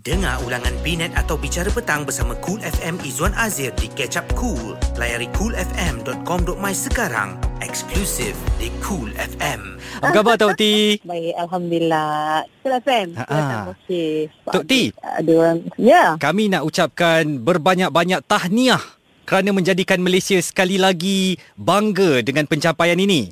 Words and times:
Dengar 0.00 0.40
ulangan 0.48 0.72
Binet 0.80 1.12
atau 1.12 1.36
Bicara 1.36 1.68
Petang 1.68 2.08
bersama 2.08 2.32
Cool 2.40 2.56
FM 2.64 3.04
Izwan 3.04 3.36
Azir 3.36 3.68
di 3.76 3.84
Catch 3.92 4.16
Up 4.16 4.24
Cool. 4.32 4.72
Layari 4.96 5.28
coolfm.com.my 5.36 6.72
sekarang. 6.72 7.36
Eksklusif 7.60 8.32
di 8.56 8.72
Cool 8.80 9.12
FM. 9.12 9.76
Apa 10.00 10.16
khabar 10.16 10.40
Tok 10.40 10.56
T? 10.56 10.64
Baik, 11.04 11.36
Alhamdulillah. 11.36 12.48
Cool 12.64 12.74
FM. 12.80 13.08
Ha, 13.12 13.22
Cool 13.28 13.36
ha. 13.36 13.44
FM, 13.44 13.60
Okey. 13.76 14.12
Tok 14.48 14.64
T. 14.64 14.72
Ada 15.04 15.32
orang. 15.36 15.58
Ya. 15.76 16.04
Kami 16.16 16.48
nak 16.48 16.64
ucapkan 16.64 17.36
berbanyak-banyak 17.44 18.24
tahniah 18.24 18.80
kerana 19.28 19.52
menjadikan 19.52 20.00
Malaysia 20.00 20.40
sekali 20.40 20.80
lagi 20.80 21.36
bangga 21.60 22.24
dengan 22.24 22.48
pencapaian 22.48 22.96
ini. 22.96 23.28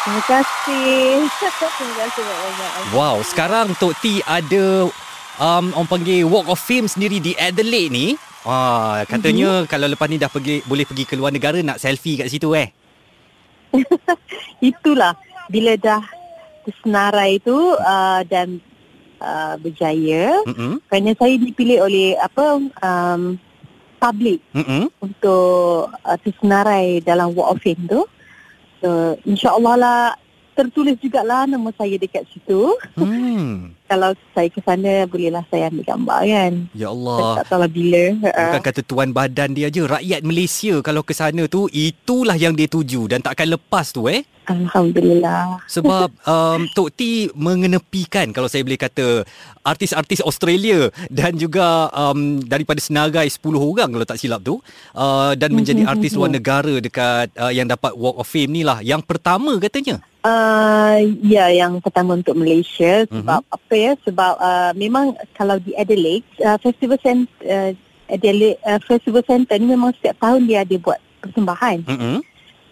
Terima 0.00 0.22
kasih. 0.24 1.28
Terima 1.76 1.94
kasih 2.08 2.22
banyak-banyak. 2.24 2.96
Wow, 2.96 3.20
sekarang 3.20 3.76
Tok 3.76 3.92
T 4.00 4.24
ada 4.24 4.88
um, 5.42 5.74
orang 5.74 5.90
panggil 5.90 6.22
Walk 6.30 6.46
of 6.46 6.62
Fame 6.62 6.86
sendiri 6.86 7.18
di 7.18 7.34
Adelaide 7.34 7.90
ni. 7.90 8.06
Ah, 8.42 9.06
katanya 9.06 9.62
mm-hmm. 9.62 9.70
kalau 9.70 9.86
lepas 9.86 10.06
ni 10.10 10.18
dah 10.18 10.30
pergi 10.30 10.62
boleh 10.66 10.82
pergi 10.82 11.06
ke 11.06 11.14
luar 11.14 11.30
negara 11.30 11.62
nak 11.62 11.78
selfie 11.78 12.18
kat 12.18 12.30
situ 12.30 12.54
eh. 12.54 12.70
Itulah. 14.62 15.14
Bila 15.50 15.74
dah 15.78 16.02
tersenarai 16.62 17.42
itu 17.42 17.54
uh, 17.78 18.22
dan 18.26 18.62
uh, 19.18 19.58
berjaya. 19.58 20.42
Mm-mm. 20.46 20.78
Kerana 20.86 21.10
saya 21.18 21.34
dipilih 21.38 21.86
oleh 21.86 22.18
apa 22.18 22.62
um, 22.62 23.38
public 23.98 24.42
Mm-mm. 24.54 24.90
untuk 24.98 25.90
uh, 25.90 26.18
tersenarai 26.22 27.02
dalam 27.02 27.34
Walk 27.34 27.58
of 27.58 27.62
Fame 27.62 27.86
tu. 27.86 28.02
So, 28.82 29.14
insyaAllah 29.22 29.74
lah 29.78 30.00
tertulis 30.52 30.96
jugalah 31.00 31.44
nama 31.44 31.68
saya 31.76 31.96
dekat 31.96 32.24
situ. 32.32 32.72
Hmm. 32.96 33.72
Kalau 33.92 34.16
saya 34.32 34.48
ke 34.48 34.56
sana, 34.64 35.04
bolehlah 35.04 35.44
saya 35.52 35.68
ambil 35.68 35.84
gambar 35.84 36.20
kan. 36.24 36.52
Ya 36.72 36.88
Saya 36.88 36.96
Allah. 36.96 37.36
tak 37.36 37.46
tahu 37.52 37.60
lah 37.60 37.70
bila. 37.70 38.04
Bukan 38.16 38.60
Uh, 38.60 38.64
kata 38.64 38.80
tuan 38.80 39.10
badan 39.12 39.52
dia 39.52 39.68
je 39.68 39.84
Rakyat 39.84 40.24
Malaysia 40.24 40.80
Kalau 40.80 41.04
ke 41.04 41.12
sana 41.12 41.44
tu 41.44 41.68
Itulah 41.68 42.38
yang 42.40 42.56
dia 42.56 42.64
tuju 42.64 43.04
Dan 43.04 43.20
takkan 43.20 43.52
lepas 43.52 43.92
tu 43.92 44.08
eh 44.08 44.24
Alhamdulillah. 44.48 45.60
Sebab 45.68 46.08
um, 46.32 46.64
Tok 46.72 46.88
T 46.96 47.28
mengenepikan 47.36 48.32
Kalau 48.32 48.48
saya 48.48 48.64
boleh 48.64 48.80
kata 48.80 49.28
Artis-artis 49.60 50.24
Australia 50.24 50.88
Dan 51.12 51.36
juga 51.36 51.92
um, 51.92 52.40
Daripada 52.40 52.80
senarai 52.80 53.28
10 53.28 53.38
orang 53.54 53.92
Kalau 53.92 54.06
tak 54.08 54.16
silap 54.16 54.40
tu 54.40 54.56
uh, 54.96 55.32
Dan 55.36 55.52
menjadi 55.52 55.84
artis 55.84 56.16
luar 56.16 56.32
negara 56.32 56.80
Dekat 56.80 57.28
uh, 57.36 57.52
Yang 57.52 57.76
dapat 57.76 57.92
Walk 57.92 58.24
of 58.24 58.28
Fame 58.28 58.52
ni 58.56 58.62
lah 58.64 58.80
Yang 58.80 59.04
pertama 59.04 59.60
katanya 59.60 60.00
Uh, 60.22 61.02
ya, 61.18 61.50
yang 61.50 61.82
pertama 61.82 62.14
untuk 62.14 62.38
Malaysia 62.38 63.02
sebab 63.10 63.42
Mhm. 63.42 63.54
apa 63.58 63.74
ya? 63.74 63.92
Sebab 64.06 64.32
uh, 64.38 64.70
memang 64.78 65.18
kalau 65.34 65.58
di 65.58 65.74
Adelaide, 65.74 66.22
uh, 66.40 66.54
Festival 66.62 66.94
Center, 67.02 67.26
uh, 67.42 67.74
Adelaide 68.06 68.54
uh, 68.62 68.78
Festival 68.86 69.26
Center 69.26 69.58
ni 69.58 69.66
memang 69.66 69.90
setiap 69.98 70.14
tahun 70.22 70.46
dia 70.46 70.62
ada 70.62 70.76
buat 70.78 71.02
persembahan. 71.18 71.76
Mm-mm. 71.90 72.16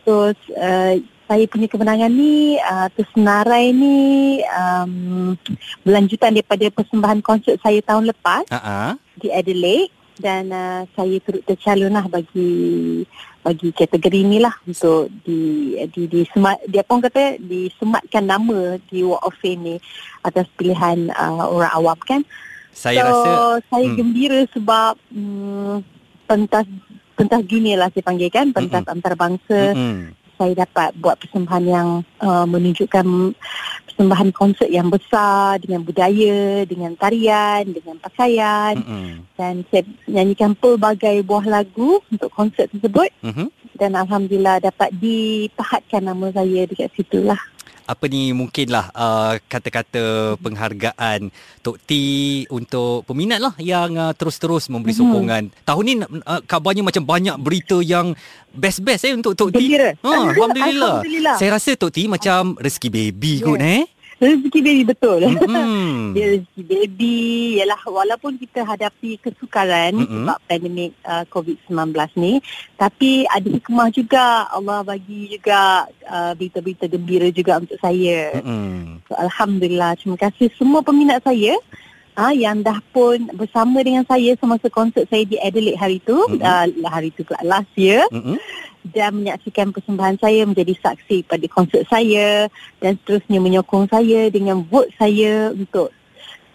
So 0.06 0.30
uh, 0.30 0.94
saya 1.26 1.44
punya 1.46 1.66
kemenangan 1.66 2.10
ni 2.10 2.58
uh, 2.58 2.86
tersenarai 2.94 3.70
ni 3.70 3.98
um, 4.46 5.34
berlanjutan 5.82 6.34
daripada 6.34 6.66
persembahan 6.70 7.18
konsert 7.22 7.58
saya 7.62 7.78
tahun 7.82 8.10
lepas 8.10 8.46
Ha-ha. 8.50 8.94
di 9.18 9.30
Adelaide 9.30 9.90
dan 10.20 10.52
uh, 10.52 10.84
saya 10.92 11.16
turut 11.24 11.42
tercalon 11.48 11.96
lah 11.96 12.04
bagi 12.06 13.02
bagi 13.40 13.72
kategori 13.72 14.20
ni 14.20 14.36
lah 14.36 14.52
untuk 14.68 15.08
di 15.24 15.72
di 15.88 16.04
di 16.04 16.20
semat 16.28 16.60
dia 16.68 16.84
orang 16.84 17.08
kata 17.08 17.40
disematkan 17.40 18.28
nama 18.28 18.76
di 18.92 19.00
Walk 19.00 19.24
of 19.24 19.34
Fame 19.40 19.60
ni 19.64 19.76
atas 20.20 20.44
pilihan 20.60 21.08
uh, 21.16 21.48
orang 21.48 21.72
awam 21.72 21.98
kan. 22.04 22.20
Saya 22.70 23.02
so, 23.02 23.08
rasa 23.08 23.32
saya 23.72 23.86
hmm. 23.88 23.96
gembira 23.96 24.40
sebab 24.52 24.94
um, 25.10 25.80
pentas 26.28 26.68
pentas 27.18 27.42
dunia 27.44 27.76
lah 27.76 27.88
saya 27.92 28.04
panggil 28.06 28.32
kan 28.32 28.48
pentas 28.54 28.80
Mm-mm. 28.80 28.94
antarabangsa 28.96 29.76
Mm-mm. 29.76 30.16
saya 30.40 30.64
dapat 30.64 30.96
buat 30.96 31.20
persembahan 31.20 31.64
yang 31.68 31.88
uh, 32.24 32.48
menunjukkan 32.48 33.36
persembahan 34.00 34.32
konsert 34.32 34.72
yang 34.72 34.88
besar 34.88 35.60
dengan 35.60 35.84
budaya, 35.84 36.64
dengan 36.64 36.96
tarian, 36.96 37.68
dengan 37.68 38.00
pakaian 38.00 38.80
Mm-mm. 38.80 39.28
dan 39.36 39.60
saya 39.68 39.84
nyanyikan 40.08 40.56
pelbagai 40.56 41.20
buah 41.20 41.44
lagu 41.44 42.00
untuk 42.08 42.32
konsert 42.32 42.72
tersebut 42.72 43.12
Mhm. 43.20 43.52
dan 43.76 43.92
alhamdulillah 44.00 44.64
dapat 44.64 44.88
dipahatkan 44.96 46.00
nama 46.00 46.32
saya 46.32 46.64
dekat 46.64 46.88
situ 46.96 47.20
lah. 47.20 47.36
Apa 47.90 48.06
ni 48.06 48.30
mungkinlah 48.30 48.94
uh, 48.94 49.34
kata-kata 49.44 50.02
penghargaan 50.38 51.34
Tok 51.60 51.76
T 51.82 51.90
untuk 52.48 53.02
peminat 53.04 53.42
lah 53.42 53.52
yang 53.58 53.98
uh, 53.98 54.14
terus-terus 54.14 54.70
memberi 54.70 54.94
Mhm. 54.94 55.00
sokongan. 55.02 55.44
Tahun 55.60 55.82
ni 55.82 55.94
uh, 55.98 56.40
kabarnya 56.46 56.80
macam 56.80 57.02
banyak 57.02 57.34
berita 57.36 57.82
yang 57.82 58.14
best-best 58.50 59.04
eh 59.04 59.12
untuk 59.12 59.34
Tok 59.34 59.50
T. 59.50 59.58
Ha, 59.58 60.10
alhamdulillah. 60.30 61.02
Alhamdulillah. 61.02 61.36
Saya 61.36 61.50
rasa 61.52 61.74
Tok 61.74 61.90
T 61.90 62.06
macam 62.06 62.54
rezeki 62.56 62.88
baby 62.88 63.32
Ya. 63.38 63.44
kot 63.44 63.58
eh. 63.58 63.82
Rezeki 64.20 64.60
baby 64.60 64.84
betul. 64.84 65.24
Hmm. 65.32 66.12
Dia 66.12 66.36
rezeki 66.36 66.62
baby 66.68 67.16
Yalah 67.56 67.80
walaupun 67.88 68.36
kita 68.36 68.68
hadapi 68.68 69.16
kesukaran 69.16 69.96
Mm-mm. 69.96 70.28
Sebab 70.28 70.38
pandemik 70.44 70.92
uh, 71.08 71.24
COVID-19 71.32 71.96
ni 72.20 72.44
Tapi 72.76 73.24
ada 73.24 73.48
hikmah 73.48 73.88
juga 73.88 74.44
Allah 74.52 74.84
bagi 74.84 75.32
juga 75.32 75.88
uh, 76.04 76.32
Berita-berita 76.36 76.84
gembira 76.84 77.32
juga 77.32 77.64
untuk 77.64 77.80
saya 77.80 78.36
Mm-mm. 78.36 79.00
so, 79.08 79.16
Alhamdulillah 79.16 79.96
Terima 79.96 80.20
kasih 80.20 80.52
semua 80.60 80.84
peminat 80.84 81.24
saya 81.24 81.56
uh, 82.20 82.34
Yang 82.36 82.68
dah 82.68 82.78
pun 82.92 83.24
bersama 83.32 83.80
dengan 83.80 84.04
saya 84.04 84.36
Semasa 84.36 84.68
konsert 84.68 85.08
saya 85.08 85.24
di 85.24 85.40
Adelaide 85.40 85.80
hari 85.80 85.98
tu 86.04 86.20
Mm-mm. 86.28 86.44
uh, 86.44 86.68
Hari 86.92 87.08
tu 87.16 87.24
pula 87.24 87.40
last 87.40 87.72
year 87.72 88.04
Mm-mm. 88.12 88.36
Dan 88.84 89.20
menyaksikan 89.20 89.70
persembahan 89.76 90.16
saya 90.16 90.48
menjadi 90.48 90.72
saksi 90.80 91.28
pada 91.28 91.46
konsert 91.52 91.84
saya 91.88 92.48
dan 92.80 92.96
seterusnya 93.00 93.38
menyokong 93.38 93.86
saya 93.92 94.32
dengan 94.32 94.64
vote 94.64 94.88
saya 94.96 95.52
untuk 95.52 95.92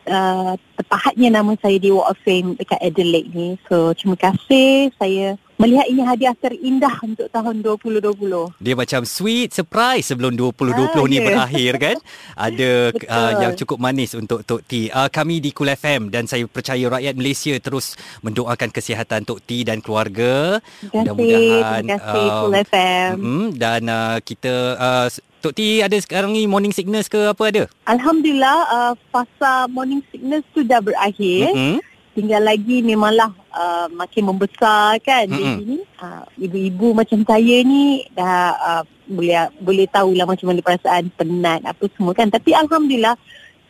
uh, 0.09 0.53
terpahatnya 0.75 1.31
nama 1.31 1.55
saya 1.57 1.79
di 1.79 1.89
Walk 1.89 2.11
of 2.11 2.19
Fame 2.21 2.53
dekat 2.55 2.79
Adelaide 2.79 3.31
ni. 3.31 3.49
So 3.65 3.95
terima 3.95 4.15
kasih 4.15 4.91
saya 4.95 5.35
melihat 5.55 5.87
ini 5.87 6.03
hadiah 6.03 6.35
terindah 6.35 6.99
untuk 6.99 7.31
tahun 7.31 7.63
2020. 7.63 8.11
Dia 8.59 8.75
macam 8.75 9.07
sweet 9.07 9.55
surprise 9.55 10.03
sebelum 10.03 10.35
2020 10.35 10.91
Ah, 10.91 11.07
ni 11.07 11.17
ya. 11.17 11.23
berakhir 11.23 11.73
kan. 11.79 11.97
Ada 12.35 12.71
Betul. 12.91 13.07
uh, 13.07 13.31
yang 13.39 13.53
cukup 13.55 13.77
manis 13.79 14.11
untuk 14.13 14.43
Tok 14.43 14.67
T. 14.67 14.91
Uh, 14.91 15.07
kami 15.07 15.39
di 15.39 15.55
Cool 15.55 15.71
FM 15.71 16.11
dan 16.11 16.27
saya 16.27 16.43
percaya 16.43 16.83
rakyat 16.91 17.15
Malaysia 17.15 17.55
terus 17.57 17.95
mendoakan 18.19 18.67
kesihatan 18.67 19.23
Tok 19.23 19.39
T 19.47 19.63
dan 19.63 19.79
keluarga. 19.79 20.59
Terima 20.59 20.91
kasih, 20.91 20.97
Mudah-mudahan, 20.99 21.81
terima 21.87 21.99
kasih 22.03 22.25
um, 22.27 22.35
Full 22.35 22.55
FM. 22.59 23.11
Mm-hmm. 23.15 23.45
Dan 23.55 23.81
uh, 23.87 24.17
kita 24.19 24.53
uh, 24.75 25.07
Tok 25.39 25.53
T 25.53 25.61
ada 25.79 25.93
sekarang 26.01 26.33
ni 26.33 26.49
morning 26.49 26.73
sickness 26.73 27.05
ke 27.05 27.21
apa 27.21 27.43
ada? 27.45 27.63
Alhamdulillah 27.85 28.57
uh, 28.65 28.93
fasa 29.13 29.69
morning 29.69 30.01
sickness 30.09 30.41
tu 30.51 30.64
dah 30.65 30.81
berakhir. 30.81 31.53
Mm-hmm. 31.53 31.77
tinggal 32.15 32.47
lagi 32.47 32.79
memanglah 32.79 33.27
uh, 33.51 33.91
makin 33.91 34.31
membesar 34.31 34.95
kan 35.03 35.27
Mm-mm. 35.27 35.35
baby 35.35 35.63
ni. 35.67 35.79
Uh, 35.99 36.23
ibu-ibu 36.39 36.95
macam 36.95 37.19
saya 37.27 37.59
ni 37.67 38.07
dah 38.15 38.55
uh, 38.55 38.83
boleh 39.03 39.51
boleh 39.59 39.83
tahulah 39.91 40.23
macam 40.23 40.47
mana 40.47 40.63
perasaan 40.63 41.11
penat 41.11 41.59
apa 41.67 41.83
semua 41.91 42.15
kan. 42.15 42.31
Tapi 42.31 42.55
alhamdulillah 42.55 43.19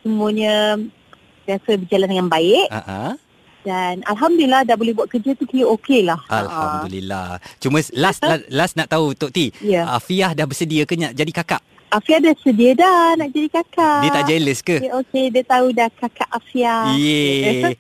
semuanya 0.06 0.78
biasa 1.50 1.74
berjalan 1.82 2.06
dengan 2.06 2.30
baik 2.30 2.70
Uh-huh. 2.70 3.18
dan 3.66 4.06
alhamdulillah 4.06 4.62
dah 4.62 4.78
boleh 4.78 4.94
buat 4.94 5.10
kerja 5.10 5.34
tu 5.34 5.50
kira 5.50 5.66
okey 5.74 6.06
lah. 6.06 6.22
Alhamdulillah. 6.30 7.42
Cuma 7.58 7.82
last 7.98 8.22
last, 8.22 8.46
last 8.54 8.74
nak 8.78 8.94
tahu 8.94 9.18
Tok 9.18 9.34
T. 9.34 9.50
Uh, 9.58 9.74
ya. 9.74 9.90
Afiah 9.90 10.38
dah 10.38 10.46
bersedia 10.46 10.86
ke 10.86 10.94
nak 10.94 11.18
jadi 11.18 11.34
kakak? 11.34 11.66
Afia 11.90 12.22
dah 12.22 12.36
sedia 12.40 12.72
dah 12.78 13.18
nak 13.18 13.34
jadi 13.34 13.48
kakak. 13.50 14.00
Dia 14.06 14.12
tak 14.12 14.24
jealous 14.30 14.60
ke? 14.62 14.78
Okey, 14.78 14.92
okey 15.02 15.26
dia 15.32 15.44
tahu 15.44 15.68
dah 15.72 15.90
kakak 15.90 16.30
Afia. 16.30 16.76
Yeay. 16.94 17.74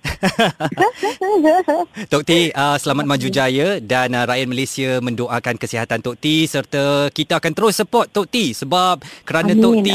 Tok 2.11 2.23
T, 2.23 2.49
uh, 2.49 2.77
selamat 2.79 3.05
maju 3.05 3.27
jaya 3.29 3.77
dan 3.79 4.15
uh, 4.15 4.25
rakyat 4.25 4.47
Malaysia 4.49 4.89
mendoakan 4.99 5.55
kesihatan 5.55 5.99
Tok 6.01 6.17
T 6.17 6.25
serta 6.45 7.07
kita 7.11 7.37
akan 7.37 7.51
terus 7.53 7.77
support 7.77 8.09
Tok 8.09 8.27
T 8.27 8.51
sebab 8.51 9.05
kerana 9.23 9.53
Amin, 9.53 9.61
Tok 9.61 9.75
T 9.83 9.87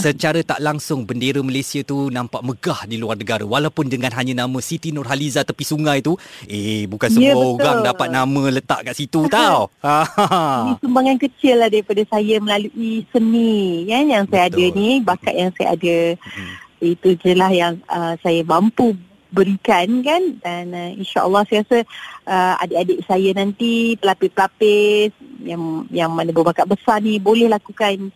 secara 0.00 0.40
tak 0.42 0.58
langsung 0.58 1.04
bendera 1.04 1.38
Malaysia 1.40 1.80
tu 1.84 2.08
nampak 2.08 2.42
megah 2.42 2.84
di 2.84 2.98
luar 2.98 3.14
negara 3.14 3.44
walaupun 3.44 3.86
dengan 3.86 4.10
hanya 4.16 4.44
nama 4.44 4.58
Siti 4.58 4.90
Nurhaliza 4.90 5.44
tepi 5.44 5.62
sungai 5.62 6.00
tu 6.00 6.16
eh 6.48 6.84
bukan 6.84 7.08
semua 7.08 7.26
Ya, 7.28 7.36
betul. 7.36 7.60
orang 7.60 7.78
dapat 7.84 8.08
nama 8.08 8.42
letak 8.48 8.80
kat 8.88 8.94
situ 8.96 9.20
tau. 9.28 9.68
Ini 10.64 10.72
sumbangan 10.80 11.16
kecil 11.20 11.54
lah 11.60 11.68
daripada 11.68 12.00
saya 12.08 12.40
melalui 12.40 13.04
seni 13.12 13.47
kan 13.86 14.04
yang 14.06 14.24
saya 14.28 14.42
ada 14.48 14.64
Betul. 14.64 14.76
ni, 14.76 14.88
bakat 15.02 15.34
yang 15.34 15.50
saya 15.56 15.68
ada. 15.74 15.96
Hmm. 16.16 16.54
Itu 16.78 17.08
je 17.18 17.32
lah 17.34 17.50
yang 17.50 17.82
uh, 17.90 18.14
saya 18.22 18.46
mampu 18.46 18.94
berikan 19.28 20.00
kan 20.00 20.40
dan 20.40 20.72
uh, 20.72 20.90
insyaAllah 20.96 21.44
saya 21.44 21.60
rasa 21.64 21.78
uh, 22.24 22.54
adik-adik 22.64 23.04
saya 23.04 23.30
nanti 23.36 23.98
pelapis-pelapis 24.00 25.12
yang 25.44 25.84
yang 25.92 26.10
mana 26.12 26.32
berbakat 26.32 26.64
besar 26.64 27.04
ni 27.04 27.20
boleh 27.20 27.44
lakukan 27.50 28.08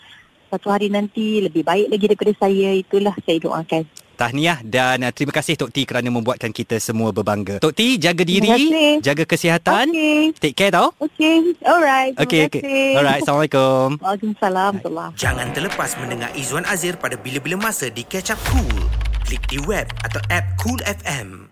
satu 0.48 0.72
hari 0.72 0.88
nanti 0.88 1.44
lebih 1.44 1.64
baik 1.64 1.92
lagi 1.92 2.04
daripada 2.08 2.32
saya 2.40 2.76
itulah 2.76 3.12
saya 3.24 3.38
doakan 3.44 3.84
Tahniah 4.14 4.60
dan 4.62 5.02
uh, 5.02 5.12
terima 5.12 5.32
kasih 5.34 5.58
Tok 5.58 5.72
T 5.72 5.84
kerana 5.88 6.08
membuatkan 6.12 6.52
kita 6.52 6.78
semua 6.78 7.10
berbangga. 7.10 7.58
Tok 7.58 7.74
T 7.74 7.98
jaga 7.98 8.22
diri, 8.22 8.98
jaga 9.02 9.24
kesihatan. 9.26 9.90
Okey. 9.90 10.36
Take 10.38 10.56
care 10.56 10.72
tau. 10.72 10.94
Okey. 11.02 11.58
Alright. 11.66 12.14
Terima 12.14 12.28
okey. 12.28 12.44
kasih. 12.48 12.92
Alright, 12.98 13.20
Assalamualaikum. 13.24 13.88
Waalaikumsalam. 14.04 14.72
Jangan 15.18 15.46
terlepas 15.56 15.90
mendengar 15.98 16.30
Izwan 16.38 16.68
Azir 16.68 16.94
pada 17.00 17.18
bila-bila 17.18 17.58
masa 17.58 17.90
di 17.90 18.06
Catch 18.06 18.36
Up 18.36 18.40
Cool. 18.52 18.86
Klik 19.26 19.42
di 19.48 19.58
web 19.64 19.88
atau 20.04 20.20
app 20.28 20.44
Cool 20.60 20.78
FM. 20.84 21.48